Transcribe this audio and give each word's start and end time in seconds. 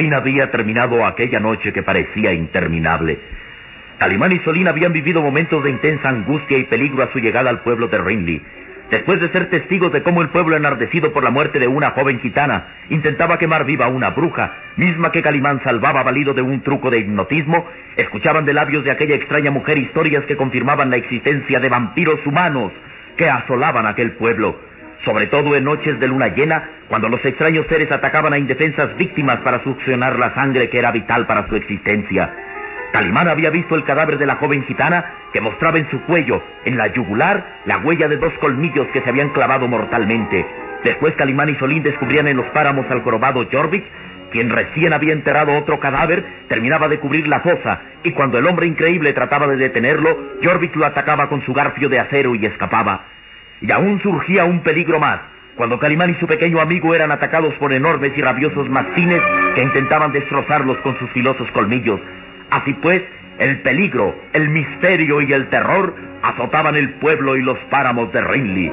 Fin 0.00 0.14
había 0.14 0.50
terminado 0.50 1.04
aquella 1.04 1.40
noche 1.40 1.74
que 1.74 1.82
parecía 1.82 2.32
interminable. 2.32 3.18
Calimán 3.98 4.32
y 4.32 4.38
Solín 4.38 4.66
habían 4.66 4.94
vivido 4.94 5.20
momentos 5.20 5.62
de 5.62 5.68
intensa 5.68 6.08
angustia 6.08 6.56
y 6.56 6.64
peligro 6.64 7.02
a 7.02 7.12
su 7.12 7.18
llegada 7.18 7.50
al 7.50 7.60
pueblo 7.60 7.88
de 7.88 7.98
Rinley. 7.98 8.42
Después 8.90 9.20
de 9.20 9.30
ser 9.30 9.50
testigos 9.50 9.92
de 9.92 10.02
cómo 10.02 10.22
el 10.22 10.30
pueblo 10.30 10.56
enardecido 10.56 11.12
por 11.12 11.22
la 11.22 11.30
muerte 11.30 11.58
de 11.58 11.68
una 11.68 11.90
joven 11.90 12.18
gitana 12.18 12.68
intentaba 12.88 13.38
quemar 13.38 13.66
viva 13.66 13.84
a 13.84 13.88
una 13.88 14.08
bruja, 14.08 14.54
misma 14.76 15.12
que 15.12 15.20
Calimán 15.20 15.60
salvaba 15.62 16.02
valido 16.02 16.32
de 16.32 16.40
un 16.40 16.62
truco 16.62 16.90
de 16.90 17.00
hipnotismo, 17.00 17.66
escuchaban 17.98 18.46
de 18.46 18.54
labios 18.54 18.82
de 18.84 18.92
aquella 18.92 19.16
extraña 19.16 19.50
mujer 19.50 19.76
historias 19.76 20.24
que 20.24 20.38
confirmaban 20.38 20.88
la 20.88 20.96
existencia 20.96 21.60
de 21.60 21.68
vampiros 21.68 22.26
humanos 22.26 22.72
que 23.18 23.28
asolaban 23.28 23.84
aquel 23.84 24.12
pueblo 24.12 24.69
sobre 25.04 25.26
todo 25.26 25.56
en 25.56 25.64
noches 25.64 25.98
de 25.98 26.08
luna 26.08 26.28
llena, 26.28 26.70
cuando 26.88 27.08
los 27.08 27.24
extraños 27.24 27.66
seres 27.68 27.90
atacaban 27.90 28.32
a 28.32 28.38
indefensas 28.38 28.96
víctimas 28.96 29.38
para 29.38 29.62
succionar 29.62 30.18
la 30.18 30.34
sangre 30.34 30.68
que 30.68 30.78
era 30.78 30.92
vital 30.92 31.26
para 31.26 31.48
su 31.48 31.56
existencia. 31.56 32.34
Calimán 32.92 33.28
había 33.28 33.50
visto 33.50 33.76
el 33.76 33.84
cadáver 33.84 34.18
de 34.18 34.26
la 34.26 34.36
joven 34.36 34.64
gitana 34.64 35.14
que 35.32 35.40
mostraba 35.40 35.78
en 35.78 35.88
su 35.90 36.00
cuello, 36.02 36.42
en 36.64 36.76
la 36.76 36.88
yugular, 36.88 37.60
la 37.64 37.78
huella 37.78 38.08
de 38.08 38.16
dos 38.16 38.32
colmillos 38.40 38.88
que 38.92 39.00
se 39.00 39.08
habían 39.08 39.30
clavado 39.30 39.68
mortalmente. 39.68 40.44
Después 40.82 41.14
Calimán 41.14 41.50
y 41.50 41.54
Solín 41.56 41.82
descubrían 41.82 42.26
en 42.26 42.36
los 42.36 42.46
páramos 42.46 42.86
al 42.90 43.02
jorobado 43.02 43.46
Jorvik, 43.50 43.84
quien 44.32 44.50
recién 44.50 44.92
había 44.92 45.12
enterrado 45.12 45.56
otro 45.56 45.78
cadáver, 45.78 46.24
terminaba 46.48 46.88
de 46.88 46.98
cubrir 46.98 47.28
la 47.28 47.40
fosa, 47.40 47.80
y 48.02 48.12
cuando 48.12 48.38
el 48.38 48.46
hombre 48.46 48.66
increíble 48.66 49.12
trataba 49.12 49.46
de 49.46 49.56
detenerlo, 49.56 50.16
Jorvik 50.42 50.74
lo 50.76 50.86
atacaba 50.86 51.28
con 51.28 51.44
su 51.44 51.52
garfio 51.52 51.88
de 51.88 51.98
acero 51.98 52.34
y 52.34 52.46
escapaba. 52.46 53.04
Y 53.60 53.70
aún 53.72 54.00
surgía 54.02 54.44
un 54.44 54.62
peligro 54.62 54.98
más, 54.98 55.20
cuando 55.56 55.78
Calimán 55.78 56.10
y 56.10 56.14
su 56.14 56.26
pequeño 56.26 56.60
amigo 56.60 56.94
eran 56.94 57.12
atacados 57.12 57.52
por 57.56 57.72
enormes 57.72 58.12
y 58.16 58.22
rabiosos 58.22 58.68
mastines 58.70 59.20
que 59.54 59.62
intentaban 59.62 60.12
destrozarlos 60.12 60.78
con 60.78 60.98
sus 60.98 61.10
filosos 61.10 61.50
colmillos. 61.52 62.00
Así 62.50 62.72
pues, 62.74 63.02
el 63.38 63.60
peligro, 63.60 64.14
el 64.32 64.48
misterio 64.48 65.20
y 65.20 65.32
el 65.32 65.50
terror 65.50 65.94
azotaban 66.22 66.76
el 66.76 66.94
pueblo 66.94 67.36
y 67.36 67.42
los 67.42 67.58
páramos 67.70 68.10
de 68.12 68.20
Rinley. 68.22 68.72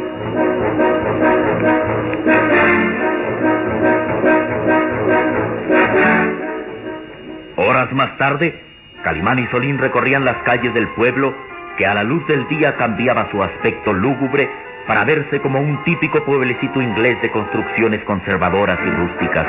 Horas 7.57 7.91
más 7.91 8.17
tarde, 8.17 8.63
Calimán 9.03 9.39
y 9.39 9.47
Solín 9.47 9.77
recorrían 9.77 10.23
las 10.23 10.37
calles 10.43 10.73
del 10.73 10.87
pueblo 10.89 11.35
que 11.77 11.85
a 11.85 11.93
la 11.93 12.03
luz 12.03 12.25
del 12.27 12.47
día 12.47 12.75
cambiaba 12.77 13.29
su 13.31 13.43
aspecto 13.43 13.93
lúgubre 13.93 14.49
para 14.87 15.03
verse 15.03 15.41
como 15.41 15.59
un 15.59 15.83
típico 15.83 16.23
pueblecito 16.23 16.81
inglés 16.81 17.21
de 17.21 17.29
construcciones 17.29 18.03
conservadoras 18.05 18.79
y 18.85 18.89
rústicas. 18.89 19.45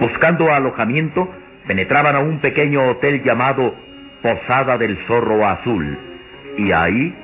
Buscando 0.00 0.52
alojamiento, 0.52 1.28
penetraban 1.66 2.14
a 2.14 2.20
un 2.20 2.38
pequeño 2.38 2.84
hotel 2.84 3.22
llamado 3.24 3.74
Posada 4.22 4.78
del 4.78 4.96
Zorro 5.06 5.44
Azul. 5.46 5.98
Y 6.56 6.72
ahí... 6.72 7.14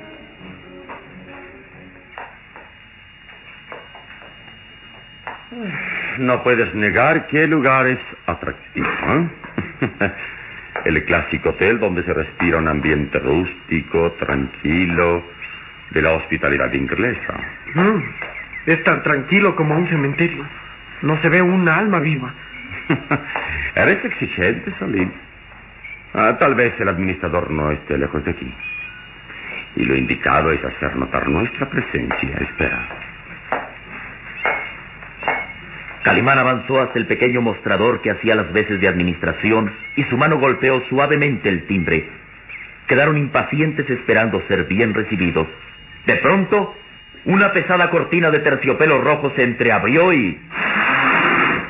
No 6.17 6.43
puedes 6.43 6.73
negar 6.75 7.27
el 7.31 7.49
lugar 7.49 7.87
es 7.87 7.99
atractivo. 8.25 8.87
¿eh? 8.87 9.29
el 10.85 11.05
clásico 11.05 11.49
hotel 11.49 11.79
donde 11.79 12.03
se 12.03 12.13
respira 12.13 12.57
un 12.57 12.67
ambiente 12.67 13.19
rústico, 13.19 14.11
tranquilo, 14.13 15.23
de 15.91 16.01
la 16.01 16.13
hospitalidad 16.13 16.71
inglesa. 16.73 17.33
Mm, 17.73 18.01
es 18.65 18.83
tan 18.83 19.03
tranquilo 19.03 19.55
como 19.55 19.75
un 19.75 19.87
cementerio. 19.89 20.45
No 21.01 21.21
se 21.21 21.29
ve 21.29 21.41
una 21.41 21.77
alma 21.77 21.99
viva. 21.99 22.33
Eres 23.75 24.03
exigente, 24.05 24.73
Solín. 24.79 25.11
Ah, 26.13 26.37
tal 26.39 26.55
vez 26.55 26.73
el 26.79 26.89
administrador 26.89 27.49
no 27.49 27.71
esté 27.71 27.97
lejos 27.97 28.23
de 28.23 28.31
aquí. 28.31 28.53
Y 29.75 29.85
lo 29.85 29.95
indicado 29.95 30.51
es 30.51 30.63
hacer 30.63 30.95
notar 30.95 31.27
nuestra 31.27 31.69
presencia. 31.69 32.37
Espera. 32.39 32.87
Calimán 36.03 36.37
avanzó 36.37 36.81
hasta 36.81 36.99
el 36.99 37.07
pequeño 37.07 37.41
mostrador 37.41 38.01
que 38.01 38.11
hacía 38.11 38.35
las 38.35 38.51
veces 38.51 38.79
de 38.79 38.87
administración 38.87 39.73
y 39.95 40.03
su 40.03 40.17
mano 40.17 40.37
golpeó 40.37 40.83
suavemente 40.89 41.49
el 41.49 41.65
timbre. 41.65 42.09
Quedaron 42.87 43.17
impacientes 43.17 43.89
esperando 43.89 44.43
ser 44.47 44.65
bien 44.65 44.93
recibidos. 44.93 45.47
De 46.05 46.15
pronto, 46.17 46.75
una 47.25 47.53
pesada 47.53 47.89
cortina 47.89 48.29
de 48.29 48.39
terciopelo 48.39 49.01
rojo 49.01 49.31
se 49.35 49.43
entreabrió 49.43 50.11
y... 50.11 50.39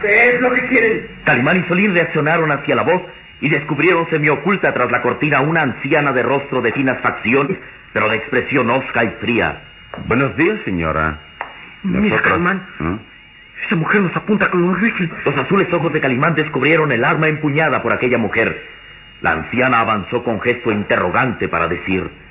¿Qué 0.01 0.29
es 0.29 0.41
lo 0.41 0.51
que 0.51 0.67
quieren? 0.67 1.07
Calimán 1.23 1.63
y 1.63 1.67
Solín 1.67 1.93
reaccionaron 1.93 2.51
hacia 2.51 2.75
la 2.75 2.83
voz 2.83 3.03
y 3.39 3.49
descubrieron 3.49 4.09
semioculta 4.09 4.73
tras 4.73 4.91
la 4.91 5.01
cortina 5.01 5.41
una 5.41 5.61
anciana 5.61 6.11
de 6.11 6.23
rostro 6.23 6.61
de 6.61 6.73
finas 6.73 6.99
facciones, 7.01 7.57
pero 7.93 8.09
de 8.09 8.17
expresión 8.17 8.69
hosca 8.69 9.03
y 9.03 9.09
fría. 9.21 9.61
Buenos 10.07 10.35
días, 10.35 10.59
señora. 10.65 11.19
Mira, 11.83 12.17
Calimán. 12.17 12.65
Esa 13.65 13.75
mujer 13.75 14.01
nos 14.01 14.15
apunta 14.15 14.49
con 14.49 14.63
un 14.63 14.79
rifle. 14.81 15.09
Los 15.23 15.37
azules 15.37 15.71
ojos 15.71 15.93
de 15.93 16.01
Calimán 16.01 16.35
descubrieron 16.35 16.91
el 16.91 17.03
arma 17.05 17.27
empuñada 17.27 17.81
por 17.81 17.93
aquella 17.93 18.17
mujer. 18.17 18.61
La 19.21 19.31
anciana 19.31 19.79
avanzó 19.79 20.23
con 20.23 20.41
gesto 20.41 20.71
interrogante 20.71 21.47
para 21.47 21.67
decir... 21.67 22.22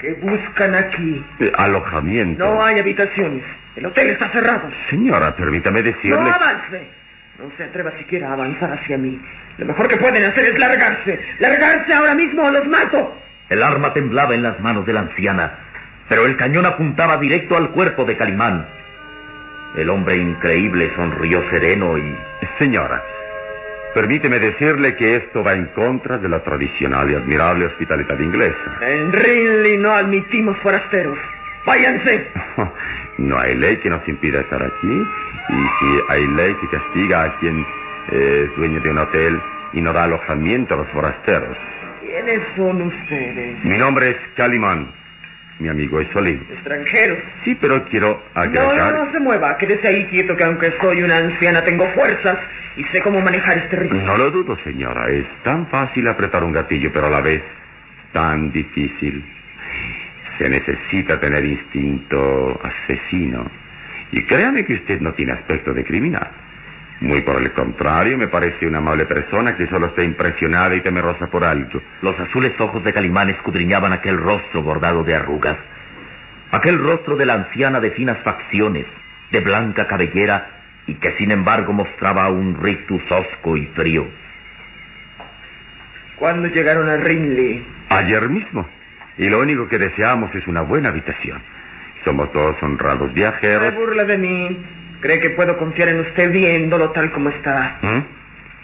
¿Qué 0.00 0.14
buscan 0.14 0.74
aquí? 0.74 1.24
Eh, 1.40 1.52
alojamiento. 1.56 2.44
No 2.44 2.62
hay 2.62 2.78
habitaciones. 2.78 3.42
El 3.76 3.86
hotel 3.86 4.10
está 4.10 4.30
cerrado. 4.30 4.70
Señora, 4.90 5.34
permítame 5.34 5.82
decirle... 5.82 6.20
No 6.20 6.32
avance. 6.32 6.88
No 7.38 7.50
se 7.56 7.64
atreva 7.64 7.92
siquiera 7.98 8.30
a 8.30 8.32
avanzar 8.32 8.72
hacia 8.72 8.96
mí. 8.96 9.20
Lo 9.58 9.66
mejor 9.66 9.88
que 9.88 9.96
pueden 9.96 10.24
hacer 10.24 10.44
es 10.44 10.58
largarse. 10.58 11.20
Largarse 11.40 11.92
ahora 11.94 12.14
mismo 12.14 12.42
o 12.42 12.50
los 12.50 12.66
mato. 12.66 13.16
El 13.48 13.62
arma 13.62 13.92
temblaba 13.92 14.34
en 14.34 14.42
las 14.42 14.60
manos 14.60 14.84
de 14.86 14.92
la 14.92 15.00
anciana, 15.00 15.58
pero 16.08 16.26
el 16.26 16.36
cañón 16.36 16.66
apuntaba 16.66 17.16
directo 17.18 17.56
al 17.56 17.70
cuerpo 17.70 18.04
de 18.04 18.16
Calimán. 18.16 18.66
El 19.76 19.90
hombre 19.90 20.16
increíble 20.16 20.92
sonrió 20.96 21.42
sereno 21.50 21.96
y... 21.98 22.16
Señora, 22.58 23.02
Permíteme 23.94 24.38
decirle 24.38 24.96
que 24.96 25.16
esto 25.16 25.42
va 25.42 25.52
en 25.52 25.66
contra 25.74 26.18
de 26.18 26.28
la 26.28 26.42
tradicional 26.42 27.10
y 27.10 27.14
admirable 27.14 27.66
hospitalidad 27.66 28.18
inglesa. 28.18 28.78
En 28.82 29.12
Rinley 29.12 29.78
no 29.78 29.92
admitimos 29.92 30.56
forasteros. 30.58 31.18
Váyanse. 31.66 32.28
No 33.18 33.36
hay 33.36 33.56
ley 33.56 33.78
que 33.78 33.90
nos 33.90 34.06
impida 34.08 34.38
estar 34.42 34.62
aquí. 34.62 35.02
Y 35.48 35.62
si 35.80 36.00
hay 36.08 36.24
ley 36.36 36.54
que 36.60 36.68
castiga 36.68 37.24
a 37.24 37.38
quien 37.40 37.66
eh, 38.12 38.44
es 38.44 38.56
dueño 38.56 38.80
de 38.80 38.90
un 38.90 38.98
hotel 38.98 39.40
y 39.72 39.80
no 39.80 39.92
da 39.92 40.04
alojamiento 40.04 40.74
a 40.74 40.76
los 40.76 40.88
forasteros. 40.90 41.56
¿Quiénes 42.00 42.40
son 42.56 42.80
ustedes? 42.82 43.64
Mi 43.64 43.76
nombre 43.76 44.10
es 44.10 44.16
Calimán. 44.36 44.86
Mi 45.58 45.68
amigo 45.68 46.00
es 46.00 46.08
Solín. 46.12 46.46
Extranjeros. 46.52 47.18
Sí, 47.44 47.56
pero 47.60 47.84
quiero 47.88 48.22
No, 48.34 48.40
agregar... 48.40 48.94
no, 48.94 49.04
no 49.06 49.12
se 49.12 49.18
mueva. 49.20 49.56
Quédese 49.58 49.88
ahí 49.88 50.04
quieto 50.06 50.36
que 50.36 50.44
aunque 50.44 50.72
soy 50.80 51.02
una 51.02 51.16
anciana 51.16 51.64
tengo 51.64 51.86
fuerzas 51.94 52.38
y 52.76 52.84
sé 52.92 53.02
cómo 53.02 53.20
manejar 53.20 53.58
este 53.58 53.76
ritmo. 53.76 54.00
No 54.02 54.16
lo 54.18 54.30
dudo, 54.30 54.56
señora. 54.62 55.10
Es 55.10 55.26
tan 55.42 55.66
fácil 55.66 56.06
apretar 56.06 56.44
un 56.44 56.52
gatillo, 56.52 56.90
pero 56.92 57.06
a 57.08 57.10
la 57.10 57.20
vez 57.20 57.42
tan 58.12 58.52
difícil. 58.52 59.24
Se 60.38 60.48
necesita 60.48 61.18
tener 61.18 61.44
instinto 61.44 62.60
asesino. 62.62 63.50
Y 64.12 64.22
créame 64.22 64.64
que 64.64 64.74
usted 64.74 65.00
no 65.00 65.12
tiene 65.14 65.32
aspecto 65.32 65.74
de 65.74 65.84
criminal. 65.84 66.30
Muy 67.00 67.22
por 67.22 67.36
el 67.40 67.52
contrario, 67.52 68.18
me 68.18 68.26
parece 68.26 68.66
una 68.66 68.78
amable 68.78 69.06
persona 69.06 69.56
que 69.56 69.68
solo 69.68 69.86
está 69.86 70.02
impresionada 70.02 70.74
y 70.74 70.80
temerosa 70.80 71.28
por 71.28 71.44
algo. 71.44 71.80
Los 72.02 72.18
azules 72.18 72.52
ojos 72.60 72.82
de 72.82 72.92
Calimán 72.92 73.30
escudriñaban 73.30 73.92
aquel 73.92 74.18
rostro 74.18 74.62
bordado 74.62 75.04
de 75.04 75.14
arrugas. 75.14 75.56
Aquel 76.50 76.78
rostro 76.78 77.16
de 77.16 77.26
la 77.26 77.34
anciana 77.34 77.78
de 77.78 77.92
finas 77.92 78.18
facciones, 78.24 78.86
de 79.30 79.40
blanca 79.40 79.86
cabellera 79.86 80.50
y 80.86 80.94
que 80.94 81.16
sin 81.18 81.30
embargo 81.30 81.72
mostraba 81.72 82.28
un 82.30 82.60
rictus 82.60 83.02
hosco 83.10 83.56
y 83.56 83.66
frío. 83.66 84.06
¿Cuándo 86.16 86.48
llegaron 86.48 86.88
a 86.88 86.96
Rinley? 86.96 87.64
Ayer 87.90 88.28
mismo. 88.28 88.66
Y 89.18 89.28
lo 89.28 89.40
único 89.40 89.68
que 89.68 89.78
deseamos 89.78 90.34
es 90.34 90.46
una 90.48 90.62
buena 90.62 90.88
habitación. 90.88 91.40
Somos 92.04 92.32
todos 92.32 92.60
honrados 92.62 93.08
Se 93.08 93.14
viajeros. 93.14 93.74
burla 93.74 94.04
de 94.04 94.18
mí. 94.18 94.58
¿Cree 95.00 95.20
que 95.20 95.30
puedo 95.30 95.56
confiar 95.58 95.88
en 95.90 96.00
usted 96.00 96.30
viéndolo 96.32 96.90
tal 96.90 97.12
como 97.12 97.28
está? 97.30 97.78
¿Mm? 97.82 98.18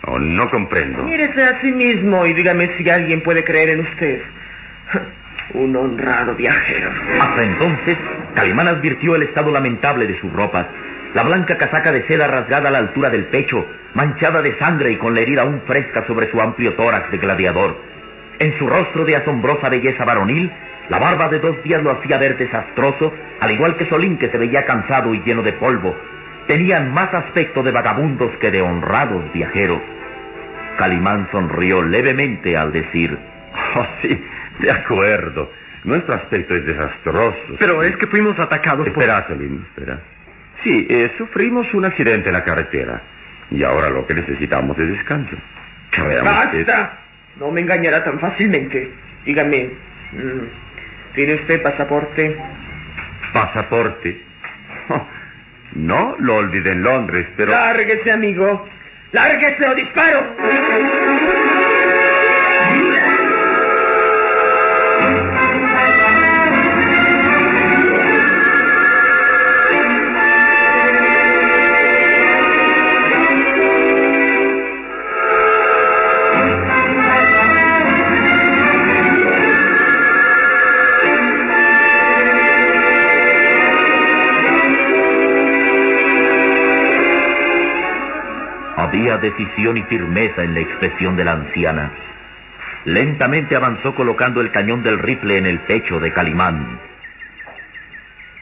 Oh, 0.07 0.19
no 0.19 0.51
comprendo. 0.51 1.05
Mírese 1.05 1.43
a 1.43 1.61
sí 1.61 1.73
mismo 1.73 2.27
y 2.27 2.33
dígame 2.35 2.71
si 2.77 2.89
alguien 2.91 3.23
puede 3.23 3.45
creer 3.45 3.71
en 3.71 3.81
usted. 3.81 4.21
Un 5.55 5.77
honrado 5.77 6.35
viajero. 6.35 6.91
Hasta 7.21 7.43
entonces, 7.43 7.97
Calimán 8.35 8.69
advirtió 8.69 9.15
el 9.15 9.23
estado 9.23 9.51
lamentable 9.53 10.07
de 10.07 10.19
sus 10.21 10.33
ropas. 10.33 10.67
La 11.15 11.23
blanca 11.23 11.57
casaca 11.57 11.93
de 11.93 12.07
seda 12.09 12.27
rasgada 12.27 12.69
a 12.69 12.73
la 12.73 12.79
altura 12.79 13.09
del 13.09 13.27
pecho, 13.27 13.65
manchada 13.95 14.43
de 14.43 14.59
sangre 14.59 14.91
y 14.91 14.97
con 14.97 15.15
la 15.15 15.21
herida 15.21 15.43
aún 15.43 15.63
fresca 15.67 16.05
sobre 16.07 16.31
su 16.31 16.41
amplio 16.41 16.75
tórax 16.75 17.11
de 17.13 17.19
gladiador. 17.19 17.81
En 18.41 18.59
su 18.59 18.67
rostro 18.67 19.05
de 19.05 19.15
asombrosa 19.15 19.69
belleza 19.69 20.05
varonil, 20.05 20.51
la 20.89 20.99
barba 20.99 21.29
de 21.29 21.39
dos 21.39 21.63
días 21.63 21.83
lo 21.83 21.93
hacía 21.93 22.19
ver 22.19 22.37
desastroso, 22.37 23.13
al 23.41 23.53
igual 23.53 23.77
que 23.77 23.89
Solín 23.89 24.19
que 24.19 24.29
se 24.31 24.39
veía 24.39 24.67
cansado 24.67 25.15
y 25.15 25.23
lleno 25.23 25.43
de 25.43 25.53
polvo. 25.53 25.95
Tenían 26.47 26.93
más 26.93 27.13
aspecto 27.13 27.63
de 27.63 27.71
vagabundos 27.73 28.31
que 28.41 28.51
de 28.51 28.61
honrados 28.61 29.33
viajeros. 29.33 29.81
Calimán 30.77 31.29
sonrió 31.31 31.83
levemente 31.83 32.57
al 32.57 32.73
decir, 32.73 33.19
Oh, 33.77 33.87
sí, 34.03 34.25
de 34.61 34.71
acuerdo. 34.71 35.51
Nuestro 35.85 36.15
aspecto 36.15 36.55
es 36.55 36.65
desastroso. 36.65 37.57
Pero 37.59 37.83
es 37.83 37.97
que 37.97 38.07
fuimos 38.07 38.39
atacados 38.39 38.89
por... 38.89 39.03
Espera, 39.03 39.27
Salim, 39.29 39.63
espera. 39.69 40.01
Sí, 40.63 40.87
eh, 40.89 41.13
sufrimos 41.19 41.73
un 41.75 41.85
accidente 41.85 42.29
en 42.29 42.35
la 42.35 42.45
carretera. 42.45 43.03
Y 43.51 43.63
ahora 43.63 43.91
lo 43.91 44.07
que 44.07 44.15
necesitamos 44.15 44.79
es 44.79 44.89
descanso. 44.89 45.37
¡Basta! 46.25 46.99
No 47.37 47.51
me 47.51 47.61
engañará 47.61 48.03
tan 48.03 48.19
fácilmente. 48.19 48.91
Dígame, 49.27 49.71
mm, 50.13 51.15
¿tiene 51.15 51.35
usted 51.35 51.63
pasaporte? 51.63 52.37
Pasaporte. 53.33 54.23
Oh, 54.89 55.07
no, 55.75 56.17
lo 56.19 56.37
olvidé 56.37 56.73
en 56.73 56.83
Londres, 56.83 57.27
pero... 57.37 57.53
Lárguese, 57.53 58.13
amigo. 58.13 58.67
Lárguese 59.13 59.69
o 59.69 59.75
disparo. 59.75 60.37
Había 88.95 89.17
decisión 89.17 89.77
y 89.77 89.83
firmeza 89.83 90.45
en 90.45 90.55
la 90.55 90.61
expresión 90.61 91.17
de 91.17 91.25
la 91.25 91.33
anciana. 91.33 91.91
Lentamente 92.85 93.57
avanzó 93.57 93.93
colocando 93.93 94.41
el 94.41 94.53
cañón 94.53 94.85
del 94.85 95.01
rifle 95.01 95.37
en 95.37 95.47
el 95.47 95.59
pecho 95.63 95.99
de 95.99 96.13
Calimán. 96.13 96.79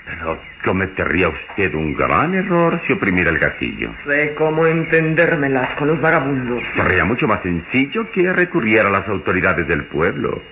Pero 0.05 0.39
cometería 0.63 1.31
usted 1.31 1.73
un 1.75 1.95
gran 1.95 2.35
error 2.35 2.83
si 2.87 2.93
oprimiera 2.93 3.31
el 3.31 3.39
gatillo. 3.39 3.95
Sé 4.07 4.35
cómo 4.35 4.67
entendérmelas 4.67 5.71
con 5.79 5.89
los 5.89 6.01
vagabundos. 6.03 6.63
Sería 6.77 7.07
mucho 7.07 7.27
más 7.27 7.41
sencillo 7.43 8.11
que 8.11 8.31
recurriera 8.31 8.89
a 8.89 8.93
las 8.93 9.09
autoridades 9.09 9.67
del 9.67 9.85
pueblo. 9.85 10.43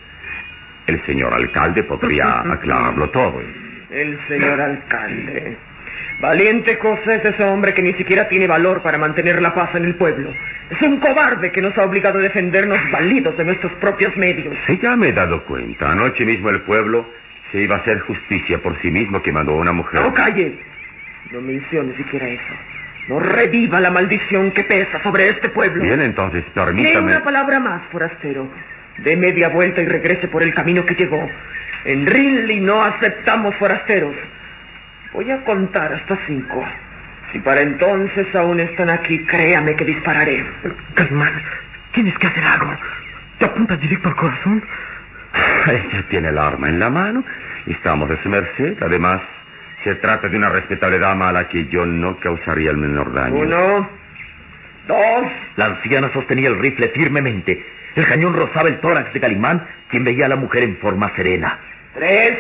El 0.86 1.04
señor 1.04 1.34
alcalde 1.34 1.82
podría 1.82 2.40
aclararlo 2.40 3.10
todo. 3.10 3.42
El 3.90 4.18
señor 4.28 4.62
alcalde. 4.62 5.58
Valiente 6.20 6.78
cosa 6.78 7.14
es 7.14 7.24
ese 7.24 7.42
hombre 7.44 7.72
que 7.72 7.82
ni 7.82 7.94
siquiera 7.94 8.28
tiene 8.28 8.46
valor 8.46 8.82
para 8.82 8.98
mantener 8.98 9.40
la 9.40 9.54
paz 9.54 9.70
en 9.74 9.84
el 9.86 9.94
pueblo. 9.96 10.30
Es 10.70 10.80
un 10.86 11.00
cobarde 11.00 11.50
que 11.50 11.62
nos 11.62 11.76
ha 11.78 11.84
obligado 11.84 12.18
a 12.18 12.22
defendernos 12.22 12.78
validos 12.92 13.36
de 13.38 13.44
nuestros 13.44 13.72
propios 13.80 14.14
medios. 14.16 14.54
Sí, 14.66 14.78
ya 14.82 14.96
me 14.96 15.08
he 15.08 15.12
dado 15.12 15.42
cuenta. 15.44 15.90
Anoche 15.90 16.26
mismo 16.26 16.50
el 16.50 16.60
pueblo 16.62 17.08
se 17.50 17.62
iba 17.62 17.76
a 17.76 17.78
hacer 17.78 18.00
justicia 18.00 18.58
por 18.62 18.80
sí 18.82 18.90
mismo 18.90 19.22
que 19.22 19.32
mandó 19.32 19.52
a 19.52 19.56
una 19.56 19.72
mujer. 19.72 20.02
No 20.02 20.12
calle. 20.12 20.58
No 21.30 21.40
mencione 21.40 21.96
siquiera 21.96 22.28
eso. 22.28 22.54
No 23.08 23.18
reviva 23.18 23.80
la 23.80 23.90
maldición 23.90 24.52
que 24.52 24.62
pesa 24.64 25.02
sobre 25.02 25.30
este 25.30 25.48
pueblo. 25.48 25.82
Bien, 25.82 26.02
entonces 26.02 26.44
Ni 26.46 26.52
permítame. 26.52 27.12
una 27.12 27.24
palabra 27.24 27.58
más, 27.58 27.82
forastero. 27.90 28.46
Dé 28.98 29.16
media 29.16 29.48
vuelta 29.48 29.80
y 29.80 29.86
regrese 29.86 30.28
por 30.28 30.42
el 30.42 30.52
camino 30.52 30.84
que 30.84 30.94
llegó. 30.94 31.26
En 31.86 32.06
Rinley 32.06 32.60
no 32.60 32.82
aceptamos 32.82 33.54
forasteros. 33.56 34.14
Voy 35.12 35.30
a 35.30 35.42
contar 35.44 35.92
hasta 35.92 36.18
cinco. 36.26 36.64
Si 37.32 37.38
para 37.40 37.60
entonces 37.60 38.34
aún 38.34 38.60
están 38.60 38.90
aquí, 38.90 39.24
créame 39.26 39.76
que 39.76 39.84
dispararé. 39.84 40.44
Calimán, 40.94 41.32
tienes 41.92 42.16
que 42.18 42.26
hacer 42.26 42.44
algo. 42.44 42.72
Te 43.38 43.46
apuntas 43.46 43.80
directo 43.80 44.08
al 44.08 44.16
corazón. 44.16 44.64
Ella 45.66 46.04
tiene 46.10 46.28
el 46.28 46.38
arma 46.38 46.68
en 46.68 46.78
la 46.78 46.90
mano 46.90 47.24
y 47.66 47.72
estamos 47.72 48.10
a 48.10 48.22
su 48.22 48.28
merced. 48.28 48.76
Además, 48.82 49.20
se 49.84 49.94
trata 49.96 50.28
de 50.28 50.36
una 50.36 50.50
respetable 50.50 50.98
dama 50.98 51.28
a 51.28 51.32
la 51.32 51.48
que 51.48 51.66
yo 51.66 51.86
no 51.86 52.18
causaría 52.18 52.70
el 52.70 52.76
menor 52.76 53.12
daño. 53.12 53.36
Uno, 53.36 53.88
dos, 54.86 55.32
La 55.56 55.66
anciana 55.66 56.12
sostenía 56.12 56.48
el 56.48 56.58
rifle 56.58 56.88
firmemente. 56.88 57.64
El 57.94 58.06
cañón 58.06 58.34
rozaba 58.34 58.68
el 58.68 58.78
tórax 58.80 59.12
de 59.12 59.20
Calimán, 59.20 59.66
quien 59.88 60.04
veía 60.04 60.26
a 60.26 60.28
la 60.28 60.36
mujer 60.36 60.62
en 60.64 60.76
forma 60.78 61.12
serena. 61.16 61.58
tres, 61.94 62.38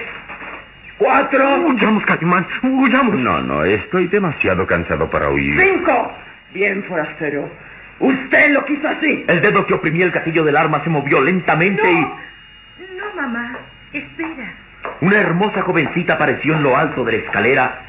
cuatro, 1.00 1.56
Huyamos, 1.66 2.04
Calimán, 2.04 2.46
huyamos. 2.62 3.16
No, 3.18 3.40
no, 3.42 3.64
estoy 3.64 4.06
demasiado 4.08 4.66
cansado 4.66 5.08
para 5.10 5.30
huir. 5.30 5.58
cinco. 5.60 6.12
Bien, 6.52 6.84
forastero. 6.84 7.50
Usted 7.98 8.52
lo 8.52 8.64
quiso 8.66 8.86
así. 8.88 9.24
El 9.28 9.40
dedo 9.40 9.66
que 9.66 9.74
oprimía 9.74 10.04
el 10.04 10.10
gatillo 10.10 10.44
del 10.44 10.56
arma 10.56 10.82
se 10.84 10.90
movió 10.90 11.20
lentamente 11.22 11.90
y 11.90 12.00
No, 12.00 13.14
mamá. 13.16 13.58
Espera. 13.92 14.52
una 15.00 15.16
hermosa 15.18 15.62
jovencita 15.62 16.14
apareció 16.14 16.54
en 16.54 16.62
lo 16.62 16.76
alto 16.76 17.04
de 17.04 17.12
la 17.12 17.18
escalera 17.24 17.82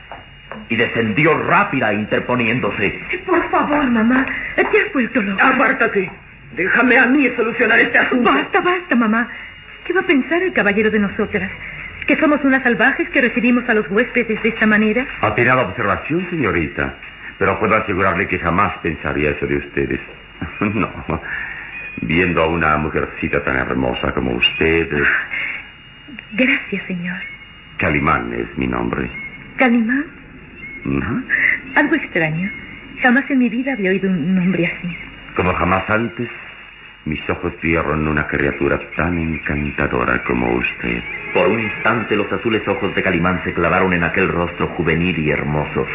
y 0.69 0.75
descendió 0.75 1.37
rápida 1.37 1.93
interponiéndose. 1.93 2.99
Por 3.25 3.49
favor, 3.51 3.85
mamá. 3.89 4.25
Te 4.55 4.61
has 4.63 4.93
vuelto 4.93 5.21
loca. 5.21 5.49
Apártate. 5.49 6.11
Déjame 6.55 6.97
a 6.97 7.05
mí 7.07 7.27
solucionar 7.35 7.79
este 7.79 7.99
asunto. 7.99 8.31
Basta, 8.33 8.59
basta, 8.61 8.95
mamá. 8.95 9.27
¿Qué 9.85 9.93
va 9.93 10.01
a 10.01 10.05
pensar 10.05 10.41
el 10.43 10.53
caballero 10.53 10.89
de 10.91 10.99
nosotras? 10.99 11.49
¿Que 12.07 12.15
somos 12.17 12.43
unas 12.43 12.63
salvajes 12.63 13.09
que 13.09 13.21
recibimos 13.21 13.67
a 13.69 13.73
los 13.73 13.89
huéspedes 13.89 14.41
de 14.41 14.49
esta 14.49 14.65
manera? 14.67 15.05
Atinada 15.21 15.61
observación, 15.63 16.27
señorita. 16.29 16.95
Pero 17.37 17.59
puedo 17.59 17.75
asegurarle 17.75 18.27
que 18.27 18.39
jamás 18.39 18.77
pensaría 18.83 19.31
eso 19.31 19.45
de 19.47 19.57
ustedes. 19.57 19.99
No. 20.61 20.89
Viendo 22.01 22.41
a 22.41 22.47
una 22.47 22.77
mujercita 22.77 23.43
tan 23.43 23.55
hermosa 23.57 24.11
como 24.13 24.31
usted, 24.31 24.87
Gracias, 26.33 26.83
señor. 26.87 27.17
Calimán 27.77 28.33
es 28.33 28.57
mi 28.57 28.65
nombre. 28.67 29.09
¿Calimán? 29.57 30.05
Ujú. 30.85 31.23
Algo 31.75 31.95
extraño. 31.95 32.49
Jamás 33.01 33.29
en 33.29 33.39
mi 33.39 33.49
vida 33.49 33.73
había 33.73 33.91
oído 33.91 34.09
un 34.09 34.35
nombre 34.35 34.65
así. 34.65 34.97
Como 35.35 35.53
jamás 35.53 35.87
antes, 35.89 36.29
mis 37.05 37.27
ojos 37.29 37.53
vieron 37.63 38.07
una 38.07 38.27
criatura 38.27 38.79
tan 38.95 39.17
encantadora 39.17 40.23
como 40.23 40.53
usted. 40.55 41.01
Por 41.33 41.47
un 41.47 41.59
instante 41.59 42.15
los 42.15 42.31
azules 42.31 42.61
ojos 42.67 42.93
de 42.93 43.01
Calimán 43.01 43.41
se 43.43 43.53
clavaron 43.53 43.91
en 43.93 44.03
aquel 44.03 44.27
rostro 44.27 44.67
juvenil 44.75 45.17
y 45.17 45.31
hermoso. 45.31 45.87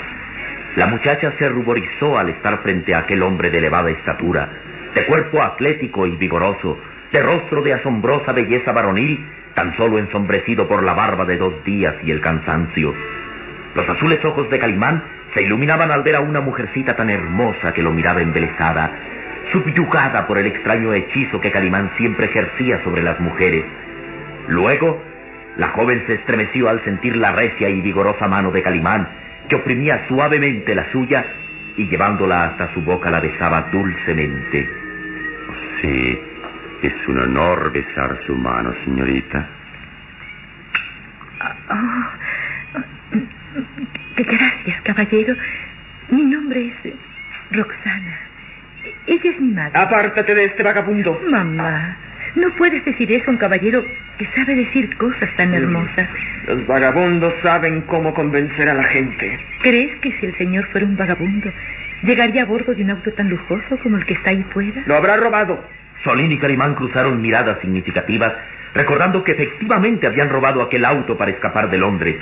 La 0.74 0.86
muchacha 0.86 1.32
se 1.38 1.48
ruborizó 1.48 2.18
al 2.18 2.30
estar 2.30 2.60
frente 2.62 2.94
a 2.94 2.98
aquel 3.00 3.22
hombre 3.22 3.50
de 3.50 3.58
elevada 3.58 3.90
estatura, 3.90 4.48
de 4.94 5.06
cuerpo 5.06 5.42
atlético 5.42 6.06
y 6.06 6.16
vigoroso, 6.16 6.78
de 7.12 7.22
rostro 7.22 7.62
de 7.62 7.74
asombrosa 7.74 8.32
belleza 8.32 8.72
varonil, 8.72 9.24
tan 9.54 9.76
solo 9.76 9.98
ensombrecido 9.98 10.66
por 10.66 10.82
la 10.82 10.92
barba 10.92 11.24
de 11.24 11.36
dos 11.36 11.64
días 11.64 11.94
y 12.04 12.10
el 12.10 12.20
cansancio. 12.20 12.92
Los 13.74 13.88
azules 13.88 14.22
ojos 14.24 14.50
de 14.50 14.58
Calimán 14.58 15.02
se 15.34 15.44
iluminaban 15.44 15.90
al 15.92 16.02
ver 16.02 16.16
a 16.16 16.20
una 16.20 16.40
mujercita 16.40 16.96
tan 16.96 17.10
hermosa 17.10 17.72
que 17.72 17.82
lo 17.82 17.92
miraba 17.92 18.22
embelesada, 18.22 18.90
subyugada 19.52 20.26
por 20.26 20.38
el 20.38 20.46
extraño 20.46 20.92
hechizo 20.92 21.40
que 21.40 21.50
Calimán 21.50 21.90
siempre 21.96 22.26
ejercía 22.26 22.82
sobre 22.84 23.02
las 23.02 23.18
mujeres. 23.20 23.64
Luego, 24.48 25.02
la 25.56 25.68
joven 25.68 26.04
se 26.06 26.14
estremeció 26.14 26.68
al 26.68 26.84
sentir 26.84 27.16
la 27.16 27.32
recia 27.32 27.68
y 27.68 27.80
vigorosa 27.80 28.28
mano 28.28 28.50
de 28.50 28.62
Calimán, 28.62 29.08
que 29.48 29.56
oprimía 29.56 30.06
suavemente 30.08 30.74
la 30.74 30.90
suya 30.92 31.24
y 31.76 31.88
llevándola 31.88 32.44
hasta 32.44 32.72
su 32.74 32.82
boca 32.82 33.10
la 33.10 33.20
besaba 33.20 33.68
dulcemente. 33.72 34.68
Sí, 35.80 36.20
es 36.82 37.08
un 37.08 37.18
honor 37.18 37.72
besar 37.72 38.18
su 38.26 38.34
mano, 38.34 38.74
señorita. 38.84 39.48
Oh, 41.70 42.06
gracias, 44.16 44.82
caballero. 44.82 45.36
Mi 46.10 46.22
nombre 46.24 46.72
es 46.84 46.94
Roxana. 47.50 48.25
Ella 49.06 49.30
es 49.30 49.40
mi 49.40 49.52
madre. 49.52 49.72
Apártate 49.74 50.34
de 50.34 50.44
este 50.44 50.62
vagabundo. 50.62 51.20
Mamá, 51.28 51.96
no 52.36 52.50
puedes 52.56 52.84
decir 52.84 53.10
eso 53.12 53.24
a 53.28 53.30
un 53.30 53.38
caballero 53.38 53.82
que 54.18 54.26
sabe 54.34 54.54
decir 54.54 54.94
cosas 54.96 55.28
tan 55.36 55.54
hermosas. 55.54 56.08
Los 56.46 56.66
vagabundos 56.66 57.32
saben 57.42 57.82
cómo 57.82 58.14
convencer 58.14 58.68
a 58.68 58.74
la 58.74 58.84
gente. 58.84 59.38
¿Crees 59.62 59.98
que 60.00 60.12
si 60.18 60.26
el 60.26 60.36
señor 60.36 60.66
fuera 60.70 60.86
un 60.86 60.96
vagabundo, 60.96 61.50
llegaría 62.02 62.42
a 62.42 62.46
bordo 62.46 62.74
de 62.74 62.82
un 62.82 62.90
auto 62.90 63.12
tan 63.12 63.28
lujoso 63.28 63.78
como 63.82 63.96
el 63.96 64.04
que 64.04 64.14
está 64.14 64.30
ahí 64.30 64.44
fuera? 64.52 64.82
Lo 64.86 64.96
habrá 64.96 65.16
robado. 65.16 65.64
Solín 66.04 66.30
y 66.30 66.38
Calimán 66.38 66.74
cruzaron 66.74 67.20
miradas 67.20 67.58
significativas, 67.60 68.32
recordando 68.74 69.24
que 69.24 69.32
efectivamente 69.32 70.06
habían 70.06 70.28
robado 70.28 70.62
aquel 70.62 70.84
auto 70.84 71.16
para 71.16 71.30
escapar 71.30 71.70
de 71.70 71.78
Londres. 71.78 72.16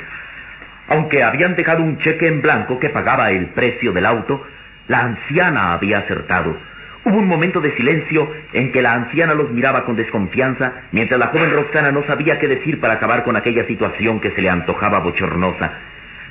Aunque 0.89 1.23
habían 1.23 1.57
dejado 1.57 1.83
un 1.83 1.99
cheque 1.99 2.27
en 2.27 2.41
blanco 2.41 2.79
que 2.79 2.91
pagaba 2.91 3.31
el 3.31 3.47
precio 3.49 3.93
del 3.93 4.07
auto, 4.07 4.47
la 4.89 5.01
anciana 5.01 5.73
había 5.73 5.99
acertado. 5.99 6.57
Hubo 7.05 7.19
un 7.19 7.29
momento 7.29 7.61
de 7.61 7.77
silencio 7.77 8.31
en 8.53 8.73
que 8.73 8.81
la 8.81 8.95
anciana 8.95 9.35
los 9.35 9.51
miraba 9.51 9.85
con 9.85 9.95
desconfianza, 9.95 10.73
mientras 10.93 11.21
la 11.21 11.27
joven 11.27 11.53
Roxana 11.53 11.93
no 11.93 12.03
sabía 12.07 12.39
qué 12.39 12.49
decir 12.49 12.81
para 12.81 12.95
acabar 12.95 13.25
con 13.25 13.37
aquella 13.37 13.67
situación 13.67 14.21
que 14.21 14.31
se 14.31 14.41
le 14.41 14.49
antojaba 14.49 15.01
bochornosa. 15.01 15.73